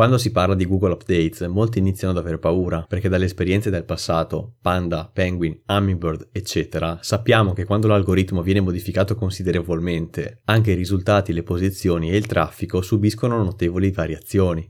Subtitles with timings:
[0.00, 3.84] Quando si parla di Google Updates, molti iniziano ad avere paura, perché dalle esperienze del
[3.84, 11.34] passato, Panda, Penguin, Hummingbird, eccetera, sappiamo che quando l'algoritmo viene modificato considerevolmente, anche i risultati,
[11.34, 14.66] le posizioni e il traffico subiscono notevoli variazioni.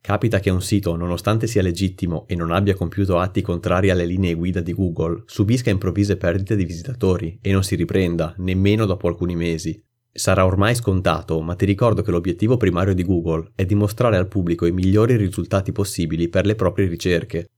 [0.00, 4.34] Capita che un sito, nonostante sia legittimo e non abbia compiuto atti contrari alle linee
[4.34, 9.36] guida di Google, subisca improvvise perdite di visitatori e non si riprenda, nemmeno dopo alcuni
[9.36, 9.80] mesi,
[10.16, 14.64] Sarà ormai scontato, ma ti ricordo che l'obiettivo primario di Google è dimostrare al pubblico
[14.64, 17.48] i migliori risultati possibili per le proprie ricerche.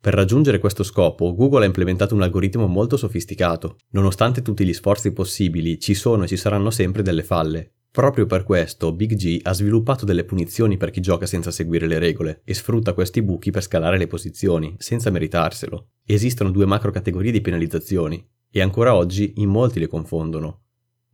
[0.00, 3.78] Per raggiungere questo scopo, Google ha implementato un algoritmo molto sofisticato.
[3.90, 7.72] Nonostante tutti gli sforzi possibili, ci sono e ci saranno sempre delle falle.
[7.90, 11.98] Proprio per questo, Big G ha sviluppato delle punizioni per chi gioca senza seguire le
[11.98, 15.88] regole e sfrutta questi buchi per scalare le posizioni, senza meritarselo.
[16.06, 20.65] Esistono due macro categorie di penalizzazioni, e ancora oggi in molti le confondono.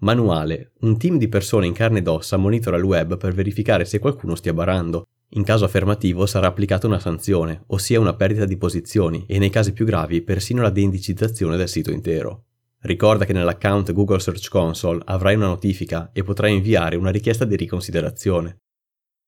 [0.03, 0.73] Manuale.
[0.81, 4.35] Un team di persone in carne ed ossa monitora il web per verificare se qualcuno
[4.35, 5.07] stia barando.
[5.35, 9.73] In caso affermativo sarà applicata una sanzione, ossia una perdita di posizioni e nei casi
[9.73, 12.47] più gravi persino la deindicizzazione del sito intero.
[12.81, 17.55] Ricorda che nell'account Google Search Console avrai una notifica e potrai inviare una richiesta di
[17.55, 18.57] riconsiderazione.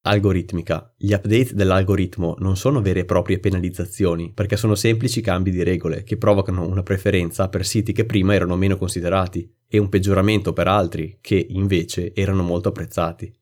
[0.07, 0.93] Algoritmica.
[0.95, 6.03] Gli update dell'algoritmo non sono vere e proprie penalizzazioni, perché sono semplici cambi di regole
[6.03, 10.67] che provocano una preferenza per siti che prima erano meno considerati e un peggioramento per
[10.67, 13.33] altri che, invece, erano molto apprezzati.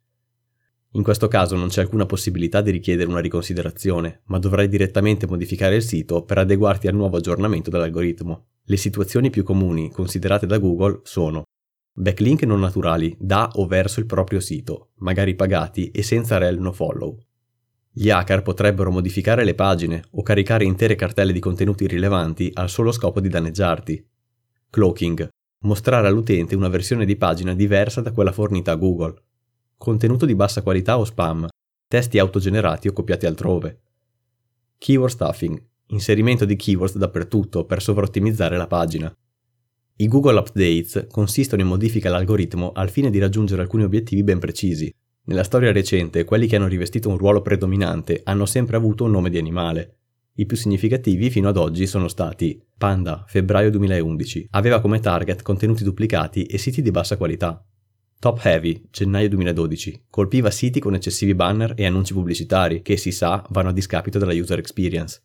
[0.91, 5.75] In questo caso non c'è alcuna possibilità di richiedere una riconsiderazione, ma dovrai direttamente modificare
[5.75, 8.45] il sito per adeguarti al nuovo aggiornamento dell'algoritmo.
[8.64, 11.44] Le situazioni più comuni considerate da Google sono
[11.96, 16.72] Backlink non naturali da o verso il proprio sito, magari pagati e senza rel no
[16.72, 17.16] follow.
[17.92, 22.92] Gli hacker potrebbero modificare le pagine o caricare intere cartelle di contenuti rilevanti al solo
[22.92, 24.08] scopo di danneggiarti.
[24.72, 25.30] Cloaking.
[25.66, 29.14] Mostrare all'utente una versione di pagina diversa da quella fornita a Google.
[29.78, 31.48] Contenuto di bassa qualità o spam.
[31.88, 33.82] Testi autogenerati o copiati altrove.
[34.80, 35.64] Keyword stuffing.
[35.90, 39.16] Inserimento di keywords dappertutto per sovraottimizzare la pagina.
[39.96, 44.92] I Google Updates consistono in modifiche all'algoritmo al fine di raggiungere alcuni obiettivi ben precisi.
[45.26, 49.30] Nella storia recente, quelli che hanno rivestito un ruolo predominante hanno sempre avuto un nome
[49.30, 49.98] di animale.
[50.34, 55.84] I più significativi fino ad oggi sono stati Panda, febbraio 2011, aveva come target contenuti
[55.84, 57.64] duplicati e siti di bassa qualità.
[58.18, 63.46] Top Heavy, gennaio 2012, colpiva siti con eccessivi banner e annunci pubblicitari che, si sa,
[63.52, 65.22] vanno a discapito della user experience.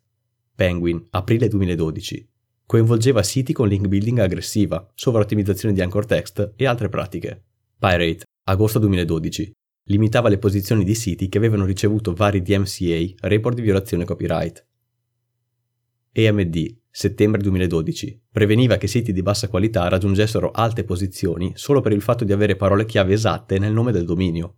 [0.53, 2.29] Penguin, aprile 2012,
[2.69, 7.45] coinvolgeva siti con link building aggressiva, sovraottimizzazione di anchor text e altre pratiche.
[7.79, 9.51] Pirate, agosto 2012,
[9.85, 14.63] limitava le posizioni di siti che avevano ricevuto vari DMCA, report di violazione copyright.
[16.11, 22.03] EMD, settembre 2012, preveniva che siti di bassa qualità raggiungessero alte posizioni solo per il
[22.03, 24.57] fatto di avere parole chiave esatte nel nome del dominio.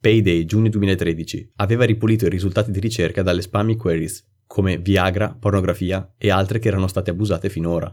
[0.00, 6.12] Payday, giugno 2013, aveva ripulito i risultati di ricerca dalle spammy queries come Viagra, pornografia
[6.18, 7.90] e altre che erano state abusate finora.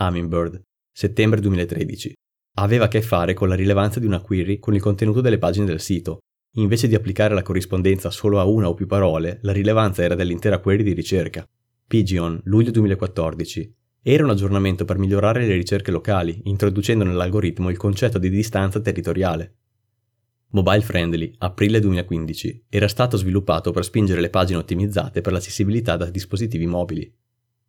[0.00, 0.60] Hummingbird,
[0.92, 2.12] settembre 2013.
[2.56, 5.64] Aveva a che fare con la rilevanza di una query con il contenuto delle pagine
[5.64, 6.18] del sito.
[6.56, 10.58] Invece di applicare la corrispondenza solo a una o più parole, la rilevanza era dell'intera
[10.58, 11.48] query di ricerca.
[11.86, 13.72] Pigeon, luglio 2014.
[14.02, 19.58] Era un aggiornamento per migliorare le ricerche locali, introducendo nell'algoritmo il concetto di distanza territoriale.
[20.54, 26.10] Mobile Friendly, aprile 2015, era stato sviluppato per spingere le pagine ottimizzate per l'accessibilità da
[26.10, 27.10] dispositivi mobili.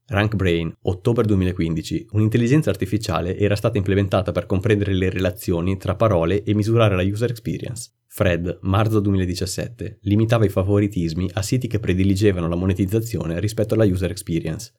[0.07, 6.53] RankBrain, ottobre 2015, un'intelligenza artificiale era stata implementata per comprendere le relazioni tra parole e
[6.53, 7.89] misurare la user experience.
[8.05, 14.11] Fred, marzo 2017, limitava i favoritismi a siti che prediligevano la monetizzazione rispetto alla user
[14.11, 14.73] experience.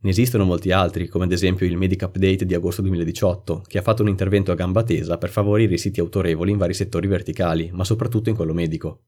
[0.00, 3.82] Ne esistono molti altri, come ad esempio il Medic Update di agosto 2018, che ha
[3.82, 7.70] fatto un intervento a gamba tesa per favorire i siti autorevoli in vari settori verticali,
[7.72, 9.00] ma soprattutto in quello medico.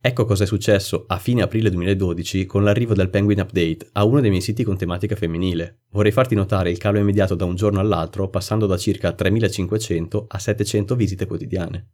[0.00, 4.22] Ecco cosa è successo a fine aprile 2012 con l'arrivo del Penguin Update a uno
[4.22, 5.80] dei miei siti con tematica femminile.
[5.90, 10.38] Vorrei farti notare il calo immediato da un giorno all'altro, passando da circa 3500 a
[10.38, 11.88] 700 visite quotidiane.